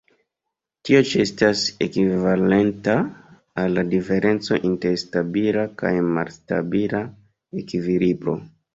Tio 0.87 1.01
ĉi 1.09 1.19
estas 1.23 1.61
ekvivalenta 1.87 2.97
al 3.65 3.77
la 3.81 3.85
diferenco 3.93 4.61
inter 4.73 4.99
stabila 5.05 5.69
kaj 5.85 5.95
malstabila 6.19 7.07
ekvilibro. 7.65 8.41